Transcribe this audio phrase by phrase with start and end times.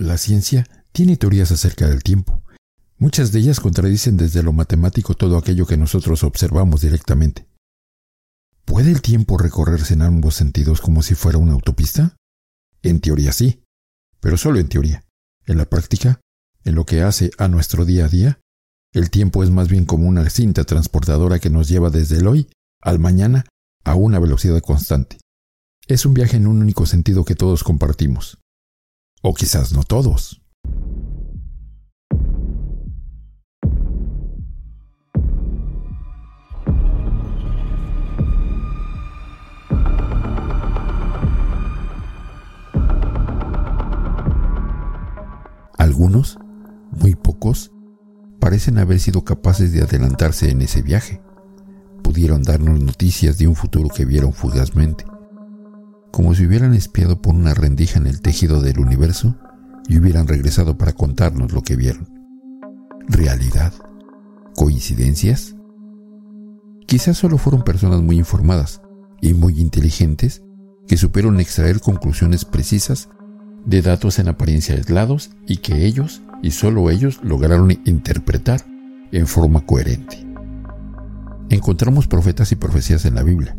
[0.00, 2.42] La ciencia tiene teorías acerca del tiempo.
[2.96, 7.46] Muchas de ellas contradicen desde lo matemático todo aquello que nosotros observamos directamente.
[8.64, 12.16] ¿Puede el tiempo recorrerse en ambos sentidos como si fuera una autopista?
[12.80, 13.62] En teoría sí,
[14.20, 15.04] pero solo en teoría.
[15.44, 16.18] En la práctica,
[16.64, 18.40] en lo que hace a nuestro día a día,
[18.94, 22.48] el tiempo es más bien como una cinta transportadora que nos lleva desde el hoy
[22.80, 23.44] al mañana
[23.84, 25.18] a una velocidad constante.
[25.88, 28.39] Es un viaje en un único sentido que todos compartimos.
[29.22, 30.40] O quizás no todos.
[45.76, 46.38] Algunos,
[46.90, 47.72] muy pocos,
[48.38, 51.20] parecen haber sido capaces de adelantarse en ese viaje.
[52.02, 55.04] Pudieron darnos noticias de un futuro que vieron fugazmente,
[56.10, 59.36] como si hubieran espiado por una rendija en el tejido del universo
[59.88, 62.08] y hubieran regresado para contarnos lo que vieron.
[63.08, 63.72] ¿Realidad?
[64.54, 65.56] ¿Coincidencias?
[66.86, 68.82] Quizás solo fueron personas muy informadas
[69.20, 70.42] y muy inteligentes
[70.86, 73.08] que supieron extraer conclusiones precisas
[73.64, 78.64] de datos en apariencia aislados y que ellos, y solo ellos, lograron interpretar
[79.12, 80.26] en forma coherente.
[81.50, 83.56] Encontramos profetas y profecías en la Biblia,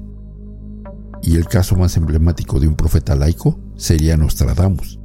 [1.22, 5.00] y el caso más emblemático de un profeta laico sería Nostradamus,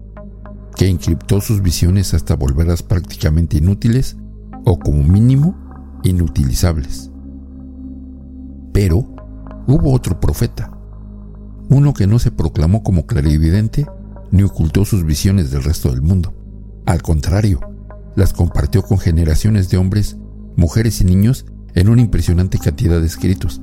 [0.77, 4.17] que encriptó sus visiones hasta volverlas prácticamente inútiles
[4.65, 5.57] o como mínimo
[6.03, 7.11] inutilizables.
[8.73, 8.99] Pero
[9.67, 10.71] hubo otro profeta,
[11.69, 13.87] uno que no se proclamó como clarividente
[14.31, 16.35] ni ocultó sus visiones del resto del mundo.
[16.85, 17.61] Al contrario,
[18.15, 20.17] las compartió con generaciones de hombres,
[20.57, 23.61] mujeres y niños en una impresionante cantidad de escritos,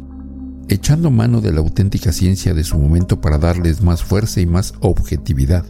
[0.70, 4.74] echando mano de la auténtica ciencia de su momento para darles más fuerza y más
[4.80, 5.66] objetividad.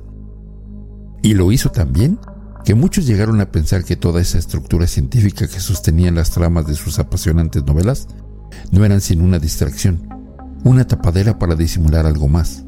[1.21, 2.19] Y lo hizo también
[2.63, 6.75] que muchos llegaron a pensar que toda esa estructura científica que sostenían las tramas de
[6.75, 8.07] sus apasionantes novelas
[8.71, 10.07] no eran sino una distracción,
[10.63, 12.63] una tapadera para disimular algo más.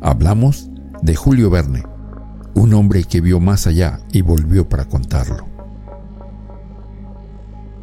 [0.00, 0.70] Hablamos
[1.02, 1.82] de Julio Verne,
[2.54, 5.46] un hombre que vio más allá y volvió para contarlo.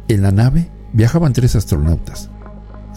[0.08, 2.30] En la nave viajaban tres astronautas.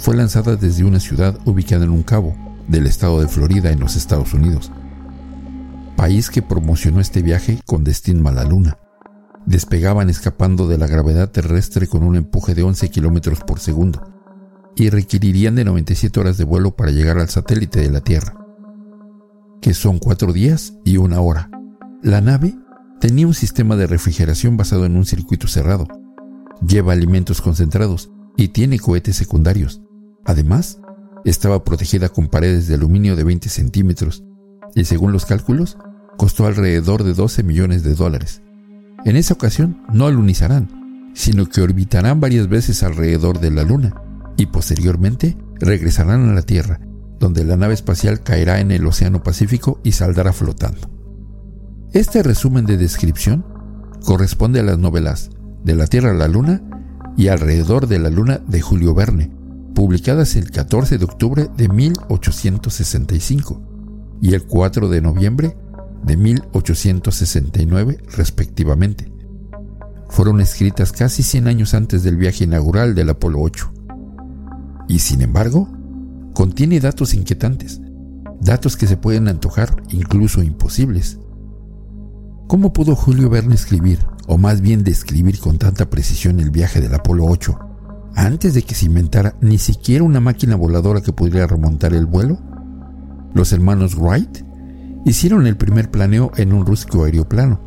[0.01, 2.35] Fue lanzada desde una ciudad ubicada en un cabo
[2.67, 4.71] del estado de Florida en los Estados Unidos,
[5.95, 8.77] país que promocionó este viaje con destino a la Luna.
[9.45, 14.11] Despegaban escapando de la gravedad terrestre con un empuje de 11 kilómetros por segundo
[14.75, 18.41] y requerirían de 97 horas de vuelo para llegar al satélite de la Tierra
[19.61, 21.49] que son cuatro días y una hora.
[22.01, 22.55] La nave
[22.99, 25.87] tenía un sistema de refrigeración basado en un circuito cerrado.
[26.67, 29.81] Lleva alimentos concentrados y tiene cohetes secundarios.
[30.25, 30.79] Además,
[31.25, 34.23] estaba protegida con paredes de aluminio de 20 centímetros
[34.75, 35.77] y según los cálculos,
[36.17, 38.41] costó alrededor de 12 millones de dólares.
[39.05, 43.95] En esa ocasión no alunizarán, sino que orbitarán varias veces alrededor de la Luna
[44.37, 46.79] y posteriormente regresarán a la Tierra
[47.21, 50.89] donde la nave espacial caerá en el Océano Pacífico y saldrá flotando.
[51.93, 53.45] Este resumen de descripción
[54.03, 55.29] corresponde a las novelas
[55.63, 56.63] De la Tierra a la Luna
[57.15, 59.31] y Alrededor de la Luna de Julio Verne,
[59.73, 63.61] publicadas el 14 de octubre de 1865
[64.21, 65.57] y el 4 de noviembre
[66.03, 69.11] de 1869 respectivamente.
[70.09, 73.71] Fueron escritas casi 100 años antes del viaje inaugural del Apolo 8.
[74.89, 75.69] Y sin embargo,
[76.33, 77.79] contiene datos inquietantes,
[78.41, 81.17] datos que se pueden antojar incluso imposibles.
[82.47, 86.93] ¿Cómo pudo Julio Verne escribir, o más bien describir con tanta precisión el viaje del
[86.93, 87.70] Apolo 8,
[88.15, 92.37] antes de que se inventara ni siquiera una máquina voladora que pudiera remontar el vuelo?
[93.33, 94.43] Los hermanos Wright
[95.05, 97.59] hicieron el primer planeo en un rústico aeroplano,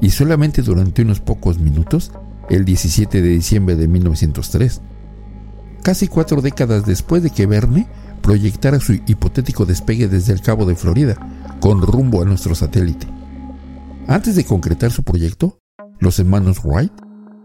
[0.00, 2.12] y solamente durante unos pocos minutos,
[2.48, 4.80] el 17 de diciembre de 1903.
[5.82, 7.88] Casi cuatro décadas después de que Verne
[8.22, 11.16] proyectara su hipotético despegue desde el Cabo de Florida,
[11.60, 13.06] con rumbo a nuestro satélite.
[14.06, 15.58] Antes de concretar su proyecto,
[15.98, 16.92] los hermanos Wright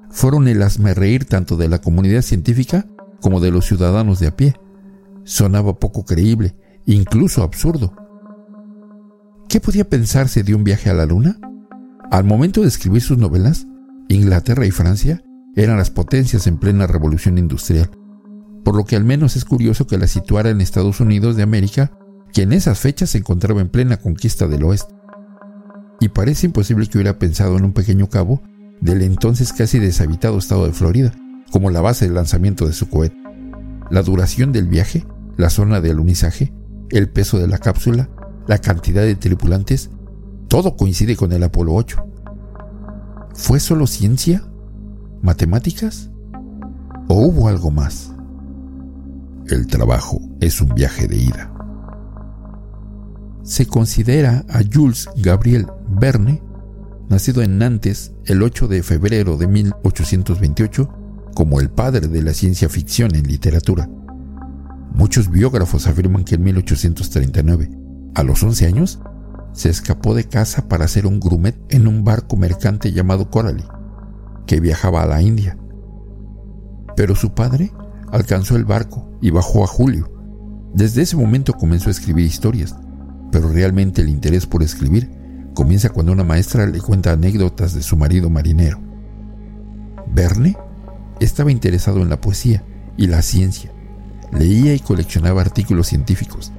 [0.10, 0.64] fueron el
[0.96, 2.86] reír tanto de la comunidad científica
[3.22, 4.56] como de los ciudadanos de a pie.
[5.24, 6.56] Sonaba poco creíble,
[6.86, 7.94] incluso absurdo.
[9.50, 11.40] ¿Qué podía pensarse de un viaje a la Luna?
[12.12, 13.68] Al momento de escribir sus novelas,
[14.10, 15.24] Inglaterra y Francia
[15.56, 17.90] eran las potencias en plena revolución industrial
[18.66, 21.92] por lo que al menos es curioso que la situara en Estados Unidos de América,
[22.34, 24.94] que en esas fechas se encontraba en plena conquista del oeste.
[26.02, 28.42] Y parece imposible que hubiera pensado en un pequeño cabo
[28.82, 31.14] del entonces casi deshabitado estado de Florida,
[31.52, 33.18] como la base del lanzamiento de su cohete.
[33.90, 35.06] La duración del viaje,
[35.38, 36.54] la zona de alunizaje,
[36.90, 38.10] el peso de la cápsula,
[38.48, 39.90] la cantidad de tripulantes,
[40.48, 42.06] Todo coincide con el Apolo 8.
[43.34, 44.44] ¿Fue solo ciencia?
[45.22, 46.12] ¿Matemáticas?
[47.08, 48.14] ¿O hubo algo más?
[49.48, 51.52] El trabajo es un viaje de ida.
[53.44, 56.42] Se considera a Jules Gabriel Verne,
[57.10, 60.90] nacido en Nantes el 8 de febrero de 1828,
[61.34, 63.90] como el padre de la ciencia ficción en literatura.
[64.94, 67.70] Muchos biógrafos afirman que en 1839,
[68.16, 69.00] a los 11 años,
[69.52, 73.66] se escapó de casa para hacer un grumet en un barco mercante llamado Coralie,
[74.46, 75.58] que viajaba a la India.
[76.96, 77.72] Pero su padre
[78.12, 80.12] alcanzó el barco y bajó a Julio.
[80.74, 82.76] Desde ese momento comenzó a escribir historias,
[83.32, 85.10] pero realmente el interés por escribir
[85.56, 88.80] comienza cuando una maestra le cuenta anécdotas de su marido marinero.
[90.08, 90.56] Verne
[91.20, 92.64] estaba interesado en la poesía
[92.96, 93.72] y la ciencia.
[94.32, 96.52] Leía y coleccionaba artículos científicos,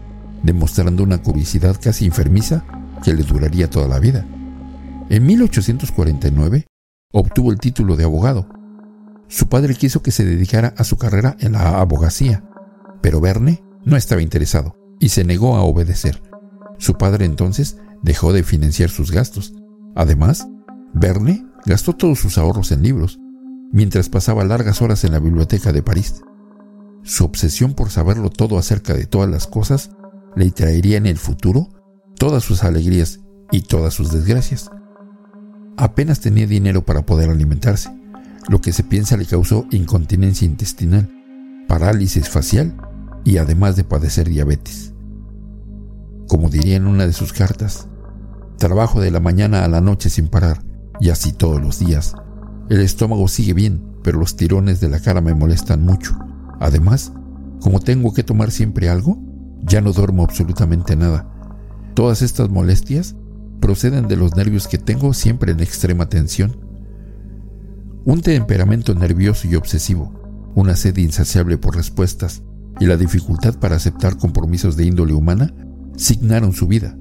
[0.43, 2.65] demostrando una curiosidad casi enfermiza
[3.05, 4.27] que le duraría toda la vida.
[5.09, 6.67] En 1849
[7.13, 8.49] obtuvo el título de abogado.
[9.29, 12.45] Su padre quiso que se dedicara a su carrera en la abogacía,
[13.01, 16.23] pero Verne no estaba interesado y se negó a obedecer.
[16.79, 19.55] Su padre entonces dejó de financiar sus gastos.
[19.95, 20.47] Además,
[20.93, 23.19] Verne gastó todos sus ahorros en libros,
[23.73, 26.23] mientras pasaba largas horas en la biblioteca de París.
[27.03, 29.91] Su obsesión por saberlo todo acerca de todas las cosas
[30.35, 31.69] le traería en el futuro
[32.19, 33.21] todas sus alegrías
[33.53, 34.71] y todas sus desgracias.
[35.77, 37.91] Apenas tenía dinero para poder alimentarse,
[38.49, 41.11] lo que se piensa le causó incontinencia intestinal,
[41.69, 42.75] parálisis facial
[43.25, 44.93] y además de padecer diabetes.
[46.29, 47.89] Como diría en una de sus cartas,
[48.59, 50.63] trabajo de la mañana a la noche sin parar,
[51.01, 52.15] y así todos los días.
[52.69, 56.19] El estómago sigue bien, pero los tirones de la cara me molestan mucho.
[56.61, 57.13] Además,
[57.61, 59.19] como tengo que tomar siempre algo,
[59.63, 61.33] ya no duermo absolutamente nada
[61.97, 63.17] Todas estas molestias
[63.59, 66.55] proceden de los nervios que tengo siempre en extrema tensión.
[68.05, 70.13] Un temperamento nervioso y obsesivo,
[70.55, 72.43] una sed insaciable por respuestas
[72.81, 75.55] y la dificultad para aceptar compromisos de índole humana
[75.97, 76.97] signaron su vida,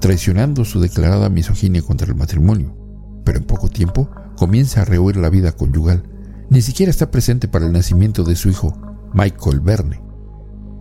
[0.00, 2.76] traicionando su declarada misoginia contra el matrimonio,
[3.24, 6.02] pero en poco tiempo comienza a rehuir la vida conyugal.
[6.50, 8.76] Ni siquiera está presente para el nacimiento de su hijo,
[9.12, 10.02] Michael Verne.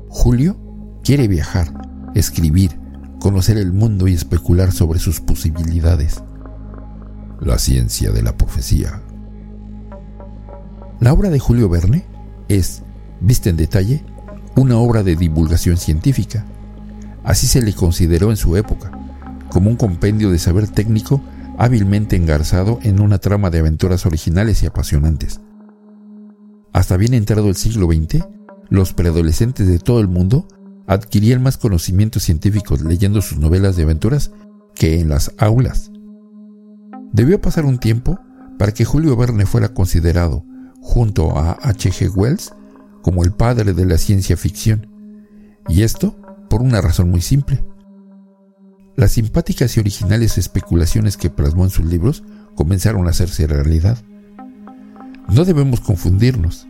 [0.10, 0.58] Julio
[1.04, 1.74] quiere viajar,
[2.16, 2.80] escribir,
[3.20, 6.22] conocer el mundo y especular sobre sus posibilidades.
[7.40, 9.02] La ciencia de la profecía.
[11.00, 12.06] La obra de Julio Verne
[12.48, 12.84] es,
[13.20, 14.04] vista en detalle,
[14.56, 16.46] una obra de divulgación científica.
[17.24, 18.92] Así se le consideró en su época,
[19.50, 21.22] como un compendio de saber técnico
[21.58, 25.40] hábilmente engarzado en una trama de aventuras originales y apasionantes.
[26.74, 28.26] Hasta bien entrado el siglo XX,
[28.70, 30.48] los preadolescentes de todo el mundo
[30.88, 34.32] adquirían más conocimientos científicos leyendo sus novelas de aventuras
[34.76, 35.92] que en las aulas.
[37.12, 38.20] Debió pasar un tiempo
[38.58, 40.46] para que Julio Verne fuera considerado,
[40.82, 42.10] junto a H.G.
[42.16, 42.54] Wells,
[43.02, 44.88] como el padre de la ciencia ficción.
[45.68, 46.18] Y esto
[46.54, 47.66] por una razón muy simple.
[48.96, 52.24] Las simpáticas y originales especulaciones que plasmó en sus libros
[52.54, 53.98] comenzaron a hacerse realidad.
[55.30, 56.68] No debemos confundirnos.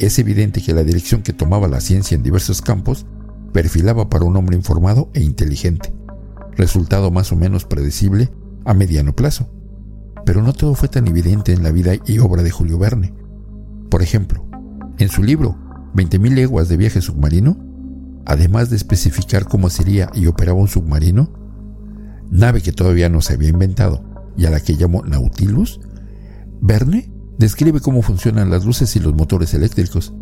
[0.00, 3.06] Es evidente que la dirección que tomaba la ciencia en diversos campos
[3.52, 5.94] perfilaba para un hombre informado e inteligente,
[6.56, 8.28] resultado más o menos predecible
[8.64, 9.48] a mediano plazo.
[10.26, 13.14] Pero no todo fue tan evidente en la vida y obra de Julio Verne.
[13.88, 14.44] Por ejemplo,
[14.98, 15.56] en su libro
[15.94, 17.71] 20.000 leguas de viaje submarino,
[18.26, 21.32] además de especificar cómo sería y operaba un submarino,
[22.30, 24.04] nave que todavía no se había inventado
[24.36, 25.80] y a la que llamó Nautilus,
[26.60, 30.14] Verne describe cómo funcionan las luces y los motores eléctricos,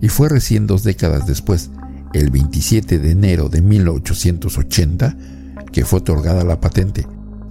[0.00, 1.70] y fue recién dos décadas después,
[2.12, 5.16] el 27 de enero de 1880
[5.72, 7.06] que fue otorgada la patente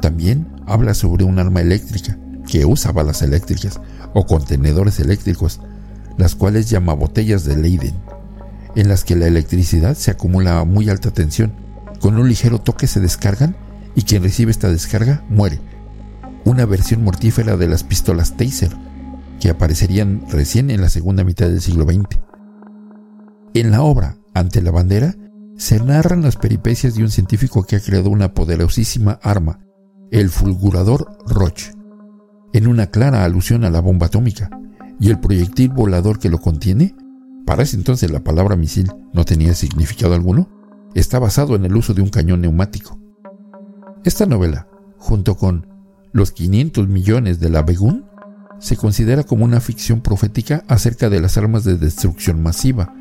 [0.00, 3.80] También habla sobre un arma eléctrica que usa balas eléctricas
[4.14, 5.60] o contenedores eléctricos,
[6.16, 7.94] las cuales llama botellas de Leyden,
[8.74, 11.52] en las que la electricidad se acumula a muy alta tensión
[12.00, 13.56] con un ligero toque se descargan
[13.94, 15.60] y quien recibe esta descarga muere.
[16.44, 18.70] Una versión mortífera de las pistolas Taser,
[19.40, 22.18] que aparecerían recién en la segunda mitad del siglo XX.
[23.54, 25.14] En la obra, Ante la bandera,
[25.56, 29.60] se narran las peripecias de un científico que ha creado una poderosísima arma,
[30.10, 31.72] el fulgurador Roche,
[32.52, 34.50] en una clara alusión a la bomba atómica,
[35.00, 36.94] y el proyectil volador que lo contiene,
[37.46, 40.48] para ese entonces la palabra misil no tenía significado alguno,
[40.94, 42.98] está basado en el uso de un cañón neumático.
[44.04, 45.66] Esta novela, junto con
[46.12, 48.06] Los 500 millones de la Begun
[48.58, 52.94] se considera como una ficción profética acerca de las armas de destrucción masiva,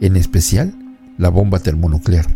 [0.00, 0.74] en especial
[1.20, 2.26] la bomba termonuclear.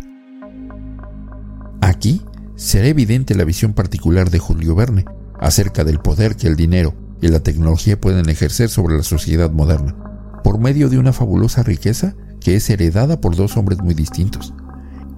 [1.80, 2.20] Aquí
[2.54, 5.06] será evidente la visión particular de Julio Verne
[5.40, 9.96] acerca del poder que el dinero y la tecnología pueden ejercer sobre la sociedad moderna,
[10.44, 14.52] por medio de una fabulosa riqueza que es heredada por dos hombres muy distintos.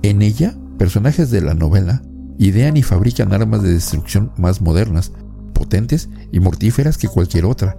[0.02, 2.02] En ella, personajes de la novela
[2.38, 5.10] idean y fabrican armas de destrucción más modernas,
[5.52, 7.76] potentes y mortíferas que cualquier otra.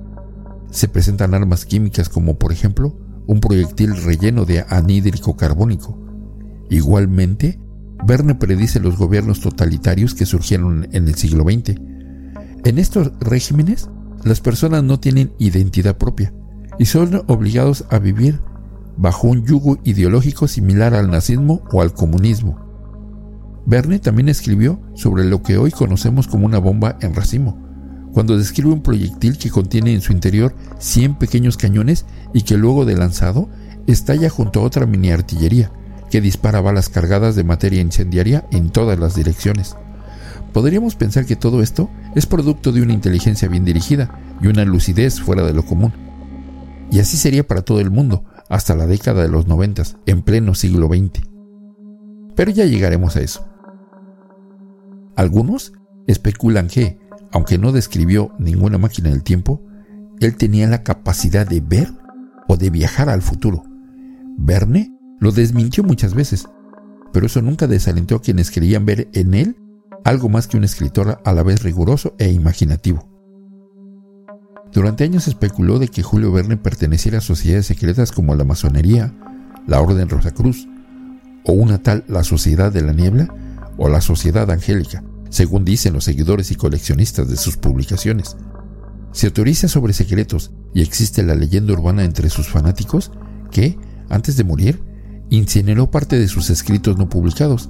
[0.69, 5.97] Se presentan armas químicas como por ejemplo un proyectil relleno de anhídrico carbónico.
[6.69, 7.59] Igualmente,
[8.05, 11.79] Verne predice los gobiernos totalitarios que surgieron en el siglo XX.
[12.63, 13.89] En estos regímenes,
[14.23, 16.33] las personas no tienen identidad propia
[16.77, 18.39] y son obligados a vivir
[18.97, 22.59] bajo un yugo ideológico similar al nazismo o al comunismo.
[23.65, 27.66] Verne también escribió sobre lo que hoy conocemos como una bomba en racimo,
[28.17, 32.83] cuando describe un proyectil que contiene en su interior 100 pequeños cañones y que luego
[32.83, 33.47] de lanzado
[33.85, 35.71] estalla junto a otra mini artillería
[36.09, 39.75] que dispara balas cargadas de materia incendiaria en todas las direcciones.
[40.51, 45.21] Podríamos pensar que todo esto es producto de una inteligencia bien dirigida y una lucidez
[45.21, 45.93] fuera de lo común.
[46.89, 50.55] Y así sería para todo el mundo, hasta la década de los noventas, en pleno
[50.55, 51.21] siglo XX.
[52.35, 53.47] Pero ya llegaremos a eso.
[55.15, 55.73] Algunos
[56.07, 59.61] especulan que, aunque no describió ninguna máquina del tiempo,
[60.19, 61.91] él tenía la capacidad de ver
[62.47, 63.63] o de viajar al futuro.
[64.37, 66.47] Verne lo desmintió muchas veces,
[67.11, 69.57] pero eso nunca desalentó a quienes querían ver en él
[70.03, 73.07] algo más que un escritor a la vez riguroso e imaginativo.
[74.71, 79.13] Durante años especuló de que Julio Verne perteneciera a sociedades secretas como la masonería,
[79.65, 80.67] la Orden Rosacruz,
[81.45, 83.33] o una tal la Sociedad de la Niebla
[83.77, 88.37] o la Sociedad Angélica, según dicen los seguidores y coleccionistas de sus publicaciones.
[89.11, 93.11] Se autoriza sobre secretos y existe la leyenda urbana entre sus fanáticos
[93.51, 93.77] que,
[94.09, 94.81] antes de morir,
[95.29, 97.69] incineró parte de sus escritos no publicados.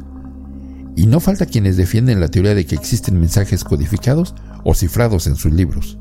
[0.96, 5.36] Y no falta quienes defienden la teoría de que existen mensajes codificados o cifrados en
[5.36, 6.00] sus libros.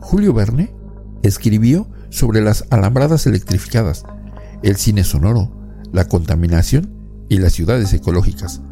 [0.00, 0.74] Julio Verne
[1.22, 4.04] escribió sobre las alambradas electrificadas,
[4.62, 5.52] el cine sonoro,
[5.92, 6.94] la contaminación
[7.28, 8.62] y las ciudades ecológicas,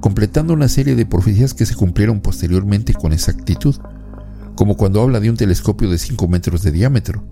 [0.00, 3.76] completando una serie de profecías que se cumplieron posteriormente con exactitud,
[4.54, 7.24] como cuando habla de un telescopio de 5 metros de diámetro.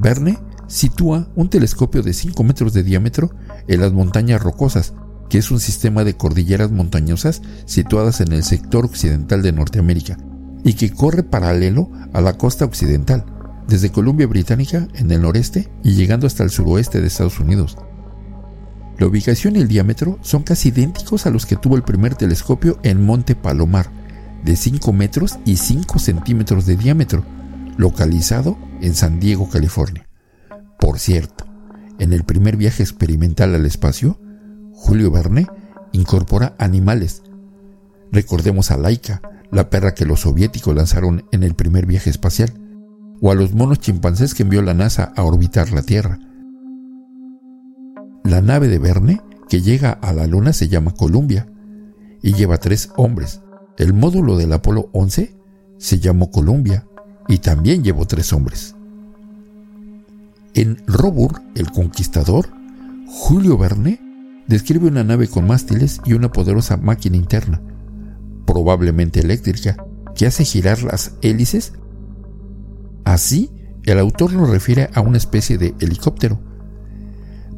[0.00, 3.30] Verne sitúa un telescopio de 5 metros de diámetro
[3.68, 4.94] en las montañas rocosas,
[5.28, 10.18] que es un sistema de cordilleras montañosas situadas en el sector occidental de Norteamérica
[10.64, 13.24] y que corre paralelo a la costa occidental,
[13.66, 17.76] desde Columbia Británica en el noreste y llegando hasta el suroeste de Estados Unidos.
[18.98, 22.78] La ubicación y el diámetro son casi idénticos a los que tuvo el primer telescopio
[22.82, 23.90] en Monte Palomar,
[24.44, 27.24] de 5 metros y 5 centímetros de diámetro,
[27.76, 30.06] localizado en San Diego, California.
[30.78, 31.46] Por cierto,
[31.98, 34.20] en el primer viaje experimental al espacio,
[34.72, 35.46] Julio Verne
[35.92, 37.22] incorpora animales.
[38.10, 42.52] Recordemos a Laika, la perra que los soviéticos lanzaron en el primer viaje espacial,
[43.20, 46.18] o a los monos chimpancés que envió la NASA a orbitar la Tierra.
[48.24, 51.46] La nave de Verne que llega a la Luna se llama Columbia
[52.22, 53.42] y lleva tres hombres.
[53.76, 55.34] El módulo del Apolo 11
[55.76, 56.86] se llamó Columbia
[57.28, 58.76] y también llevó tres hombres.
[60.54, 62.48] En Robur, el Conquistador,
[63.08, 64.00] Julio Verne
[64.46, 67.60] describe una nave con mástiles y una poderosa máquina interna,
[68.46, 69.76] probablemente eléctrica,
[70.14, 71.72] que hace girar las hélices.
[73.04, 73.50] Así,
[73.84, 76.51] el autor nos refiere a una especie de helicóptero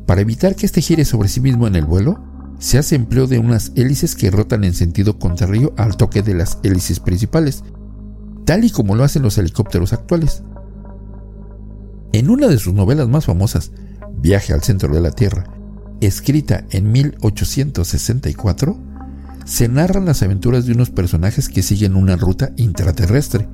[0.07, 2.23] para evitar que éste gire sobre sí mismo en el vuelo,
[2.59, 6.59] se hace empleo de unas hélices que rotan en sentido contrario al toque de las
[6.63, 7.65] hélices principales,
[8.45, 10.43] tal y como lo hacen los helicópteros actuales.
[12.13, 13.73] En una de sus novelas más famosas,
[14.17, 15.45] Viaje al centro de la Tierra,
[16.01, 18.79] escrita en 1864,
[19.45, 23.49] se narran las aventuras de unos personajes que siguen una ruta intraterrestre,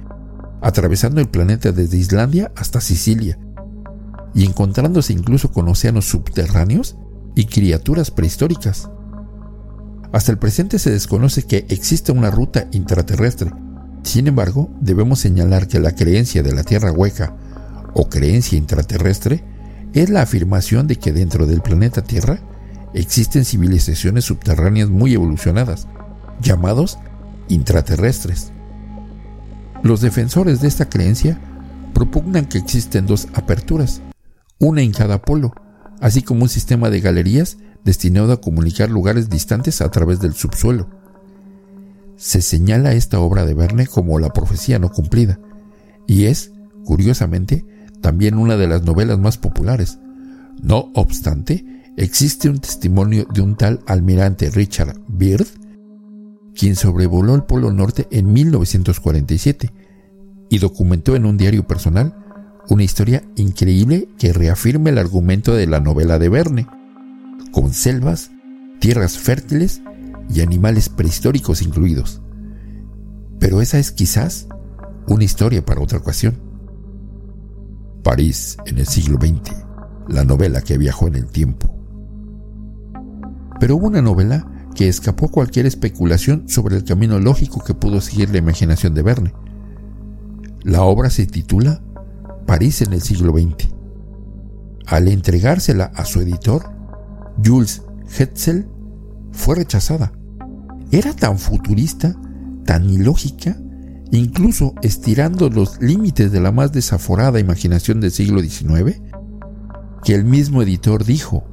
[0.61, 3.38] atravesando el planeta desde Islandia hasta Sicilia,
[4.34, 6.96] y encontrándose incluso con océanos subterráneos
[7.34, 8.90] y criaturas prehistóricas.
[10.12, 13.52] Hasta el presente se desconoce que existe una ruta intraterrestre.
[14.02, 17.37] Sin embargo, debemos señalar que la creencia de la Tierra hueca
[17.94, 19.44] o creencia intraterrestre
[19.92, 22.40] es la afirmación de que dentro del planeta Tierra
[22.94, 25.87] existen civilizaciones subterráneas muy evolucionadas,
[26.40, 26.99] llamados
[27.49, 28.52] intraterrestres.
[29.82, 31.38] Los defensores de esta creencia
[31.94, 34.02] propugnan que existen dos aperturas,
[34.60, 35.52] una en cada polo,
[36.00, 40.88] así como un sistema de galerías destinado a comunicar lugares distantes a través del subsuelo.
[42.16, 45.40] se señala esta obra de Verne como la profecía no cumplida,
[46.06, 46.52] y es,
[46.84, 47.64] curiosamente,
[48.02, 49.98] también una de las novelas más populares.
[50.62, 51.64] No obstante,
[51.96, 55.46] existe un testimonio de un tal almirante Richard Byrd,
[56.54, 59.72] quien sobrevoló el Polo Norte en 1947
[60.50, 62.14] y documentó en un diario personal
[62.68, 66.66] una historia increíble que reafirma el argumento de la novela de Verne,
[67.52, 68.30] con selvas,
[68.78, 69.82] tierras fértiles
[70.32, 72.22] y animales prehistóricos incluidos.
[73.38, 74.46] Pero esa es quizás
[75.08, 76.38] una historia para otra ocasión.
[78.02, 79.52] París en el siglo XX,
[80.08, 81.74] la novela que viajó en el tiempo.
[83.58, 88.30] Pero hubo una novela que escapó cualquier especulación sobre el camino lógico que pudo seguir
[88.30, 89.34] la imaginación de Verne.
[90.62, 91.82] La obra se titula
[92.50, 93.69] París en el siglo XX.
[94.85, 96.64] Al entregársela a su editor,
[97.45, 97.85] Jules
[98.19, 98.66] Hetzel,
[99.30, 100.11] fue rechazada.
[100.90, 102.16] Era tan futurista,
[102.64, 103.57] tan ilógica,
[104.11, 109.00] incluso estirando los límites de la más desaforada imaginación del siglo XIX,
[110.02, 111.45] que el mismo editor dijo,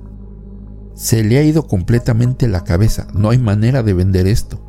[0.96, 4.60] se le ha ido completamente la cabeza, no hay manera de vender esto.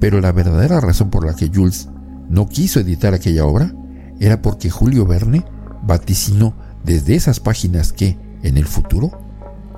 [0.00, 1.88] Pero la verdadera razón por la que Jules
[2.28, 3.74] no quiso editar aquella obra
[4.20, 5.44] era porque Julio Verne
[5.82, 6.54] vaticinó
[6.84, 9.10] desde esas páginas que, en el futuro,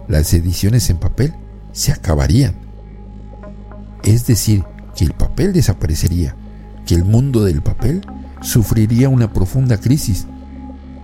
[0.09, 1.35] las ediciones en papel
[1.73, 2.55] se acabarían.
[4.03, 4.65] Es decir,
[4.97, 6.37] que el papel desaparecería,
[6.87, 8.03] que el mundo del papel
[8.41, 10.27] sufriría una profunda crisis.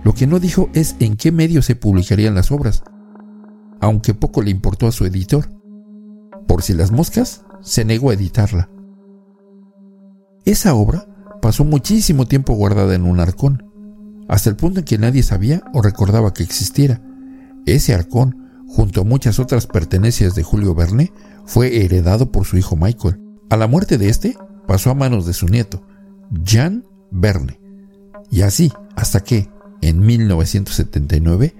[0.03, 2.83] Lo que no dijo es en qué medio se publicarían las obras,
[3.81, 5.49] aunque poco le importó a su editor.
[6.47, 8.69] Por si las moscas, se negó a editarla.
[10.45, 11.07] Esa obra
[11.41, 13.63] pasó muchísimo tiempo guardada en un arcón,
[14.27, 17.01] hasta el punto en que nadie sabía o recordaba que existiera.
[17.65, 21.13] Ese arcón junto a muchas otras pertenencias de Julio Verne,
[21.45, 23.19] fue heredado por su hijo Michael.
[23.49, 25.85] A la muerte de este, pasó a manos de su nieto,
[26.43, 27.59] Jean Verne.
[28.29, 29.49] Y así, hasta que,
[29.81, 31.55] en 1979,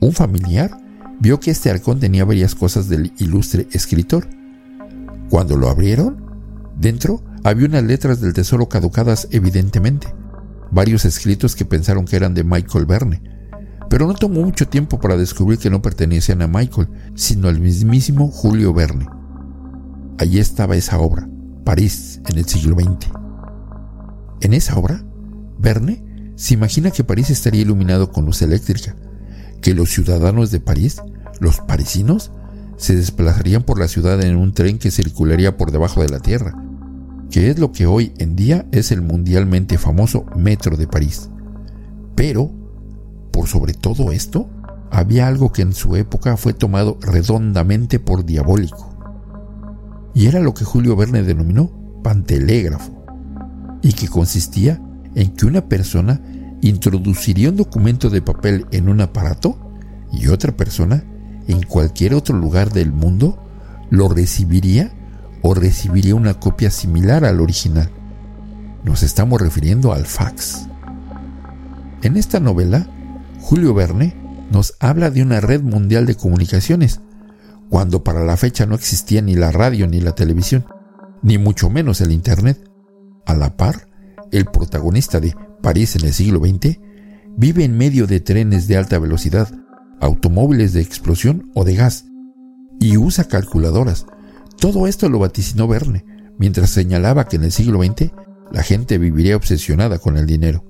[0.00, 0.78] un familiar
[1.20, 4.28] vio que este arcón tenía varias cosas del ilustre escritor.
[5.30, 6.24] Cuando lo abrieron,
[6.76, 10.14] dentro había unas letras del tesoro caducadas evidentemente,
[10.70, 13.22] varios escritos que pensaron que eran de Michael Verne,
[13.88, 18.28] pero no tomó mucho tiempo para descubrir que no pertenecían a Michael, sino al mismísimo
[18.28, 19.06] Julio Verne.
[20.18, 21.28] Allí estaba esa obra,
[21.64, 23.10] París en el siglo XX.
[24.40, 25.04] En esa obra,
[25.58, 28.94] Verne se imagina que París estaría iluminado con luz eléctrica,
[29.60, 31.00] que los ciudadanos de París,
[31.40, 32.30] los parisinos,
[32.76, 36.54] se desplazarían por la ciudad en un tren que circularía por debajo de la tierra,
[37.30, 41.30] que es lo que hoy en día es el mundialmente famoso Metro de París.
[42.14, 42.50] Pero
[43.38, 44.48] por sobre todo esto,
[44.90, 48.96] había algo que en su época fue tomado redondamente por diabólico.
[50.12, 51.70] Y era lo que Julio Verne denominó
[52.02, 53.04] pantelégrafo,
[53.80, 54.82] y que consistía
[55.14, 56.20] en que una persona
[56.62, 59.56] introduciría un documento de papel en un aparato
[60.12, 61.04] y otra persona
[61.46, 63.38] en cualquier otro lugar del mundo
[63.90, 64.92] lo recibiría
[65.42, 67.90] o recibiría una copia similar al original.
[68.84, 70.66] Nos estamos refiriendo al fax.
[72.02, 72.88] En esta novela,
[73.40, 74.16] Julio Verne
[74.50, 77.00] nos habla de una red mundial de comunicaciones,
[77.68, 80.64] cuando para la fecha no existía ni la radio ni la televisión,
[81.22, 82.64] ni mucho menos el Internet.
[83.26, 83.88] A la par,
[84.32, 86.78] el protagonista de París en el siglo XX
[87.36, 89.48] vive en medio de trenes de alta velocidad,
[90.00, 92.06] automóviles de explosión o de gas,
[92.80, 94.06] y usa calculadoras.
[94.58, 96.04] Todo esto lo vaticinó Verne,
[96.36, 98.10] mientras señalaba que en el siglo XX
[98.50, 100.64] la gente viviría obsesionada con el dinero.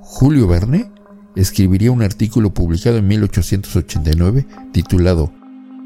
[0.00, 0.92] Julio Verne
[1.34, 5.32] escribiría un artículo publicado en 1889 titulado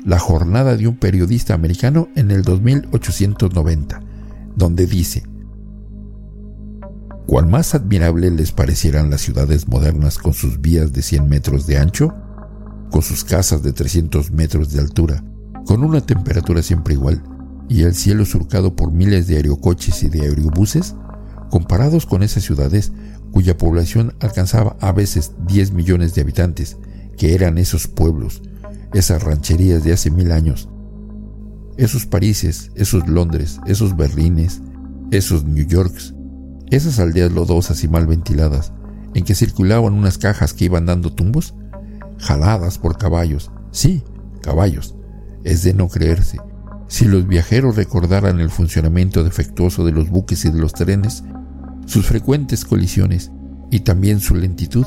[0.04, 4.02] La jornada de un periodista americano en el 2890,
[4.54, 5.22] donde dice,
[7.26, 11.78] Cuán más admirables les parecieran las ciudades modernas con sus vías de 100 metros de
[11.78, 12.14] ancho,
[12.90, 15.24] con sus casas de 300 metros de altura,
[15.68, 17.22] con una temperatura siempre igual,
[17.68, 20.94] y el cielo surcado por miles de aerocoches y de aerobuses,
[21.50, 22.90] comparados con esas ciudades
[23.32, 26.78] cuya población alcanzaba a veces 10 millones de habitantes,
[27.18, 28.40] que eran esos pueblos,
[28.94, 30.70] esas rancherías de hace mil años,
[31.76, 34.62] esos Parises, esos Londres, esos Berlines,
[35.10, 36.14] esos New Yorks,
[36.70, 38.72] esas aldeas lodosas y mal ventiladas,
[39.12, 41.54] en que circulaban unas cajas que iban dando tumbos,
[42.16, 44.02] jaladas por caballos, sí,
[44.40, 44.94] caballos,
[45.48, 46.38] es de no creerse.
[46.88, 51.24] Si los viajeros recordaran el funcionamiento defectuoso de los buques y de los trenes,
[51.86, 53.30] sus frecuentes colisiones
[53.70, 54.86] y también su lentitud,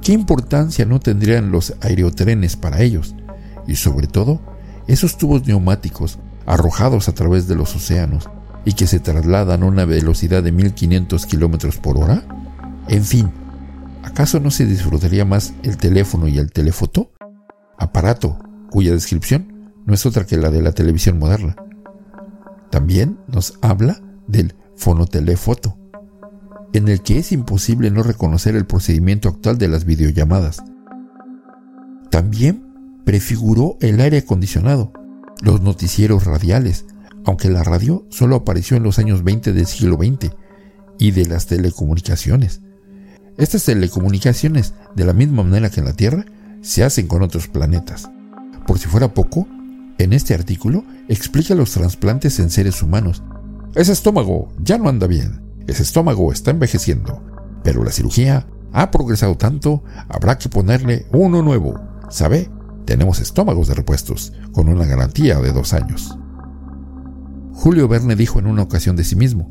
[0.00, 3.16] ¿qué importancia no tendrían los aerotrenes para ellos?
[3.66, 4.40] Y sobre todo,
[4.86, 8.30] esos tubos neumáticos arrojados a través de los océanos
[8.64, 12.22] y que se trasladan a una velocidad de 1500 kilómetros por hora?
[12.86, 13.30] En fin,
[14.04, 17.12] ¿acaso no se disfrutaría más el teléfono y el telefoto?
[17.76, 18.38] Aparato
[18.70, 21.56] cuya descripción no es otra que la de la televisión moderna.
[22.70, 25.76] También nos habla del fonotelefoto,
[26.72, 30.62] en el que es imposible no reconocer el procedimiento actual de las videollamadas.
[32.10, 34.92] También prefiguró el aire acondicionado,
[35.40, 36.84] los noticieros radiales,
[37.24, 40.34] aunque la radio solo apareció en los años 20 del siglo XX,
[40.98, 42.60] y de las telecomunicaciones.
[43.36, 46.24] Estas telecomunicaciones, de la misma manera que en la Tierra,
[46.60, 48.10] se hacen con otros planetas.
[48.68, 49.48] Por si fuera poco,
[49.96, 53.22] en este artículo explica los trasplantes en seres humanos.
[53.74, 57.22] Ese estómago ya no anda bien, ese estómago está envejeciendo,
[57.64, 61.80] pero la cirugía ha progresado tanto, habrá que ponerle uno nuevo.
[62.10, 62.50] ¿Sabe?
[62.84, 66.18] Tenemos estómagos de repuestos, con una garantía de dos años.
[67.54, 69.50] Julio Verne dijo en una ocasión de sí mismo,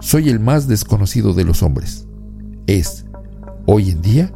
[0.00, 2.06] Soy el más desconocido de los hombres.
[2.66, 3.04] Es,
[3.66, 4.32] hoy en día,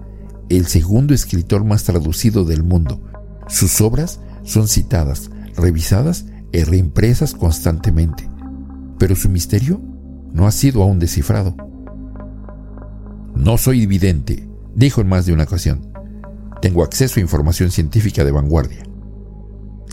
[0.50, 3.00] el segundo escritor más traducido del mundo.
[3.48, 8.28] Sus obras son citadas, revisadas y reimpresas constantemente.
[8.98, 9.80] Pero su misterio
[10.32, 11.56] no ha sido aún descifrado.
[13.34, 15.92] No soy evidente, dijo en más de una ocasión.
[16.60, 18.84] Tengo acceso a información científica de vanguardia.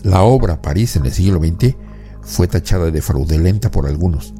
[0.02, 1.76] La obra París en el siglo XX
[2.22, 4.34] fue tachada de fraudulenta por algunos.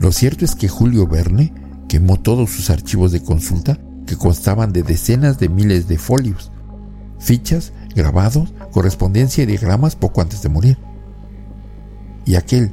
[0.00, 1.52] Lo cierto es que Julio Verne
[1.88, 6.50] quemó todos sus archivos de consulta que constaban de decenas de miles de folios,
[7.18, 10.78] fichas, grabados, correspondencia y diagramas poco antes de morir.
[12.24, 12.72] Y aquel,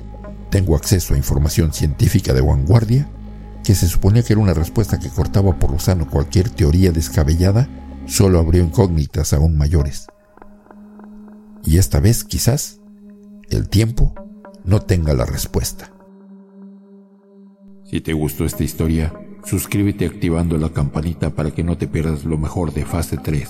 [0.49, 3.09] tengo acceso a información científica de vanguardia,
[3.63, 7.67] que se suponía que era una respuesta que cortaba por lo sano cualquier teoría descabellada,
[8.05, 10.07] solo abrió incógnitas aún mayores.
[11.63, 12.79] Y esta vez quizás
[13.49, 14.15] el tiempo
[14.63, 15.91] no tenga la respuesta.
[17.83, 22.37] Si te gustó esta historia, suscríbete activando la campanita para que no te pierdas lo
[22.37, 23.49] mejor de fase 3.